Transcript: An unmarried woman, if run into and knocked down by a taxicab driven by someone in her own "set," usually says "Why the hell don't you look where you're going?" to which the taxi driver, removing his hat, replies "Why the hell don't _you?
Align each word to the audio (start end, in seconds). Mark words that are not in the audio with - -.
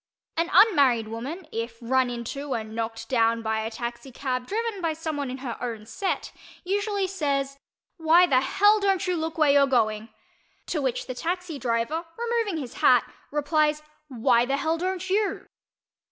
An 0.35 0.49
unmarried 0.51 1.09
woman, 1.09 1.47
if 1.51 1.77
run 1.79 2.09
into 2.09 2.55
and 2.55 2.73
knocked 2.73 3.07
down 3.07 3.43
by 3.43 3.59
a 3.59 3.69
taxicab 3.69 4.47
driven 4.47 4.81
by 4.81 4.93
someone 4.93 5.29
in 5.29 5.37
her 5.45 5.55
own 5.61 5.85
"set," 5.85 6.31
usually 6.63 7.05
says 7.05 7.59
"Why 7.97 8.25
the 8.25 8.41
hell 8.41 8.79
don't 8.79 9.05
you 9.05 9.15
look 9.15 9.37
where 9.37 9.51
you're 9.51 9.67
going?" 9.67 10.09
to 10.65 10.81
which 10.81 11.05
the 11.05 11.13
taxi 11.13 11.59
driver, 11.59 12.03
removing 12.17 12.57
his 12.59 12.73
hat, 12.81 13.13
replies 13.29 13.83
"Why 14.07 14.43
the 14.43 14.57
hell 14.57 14.79
don't 14.79 15.01
_you? 15.01 15.45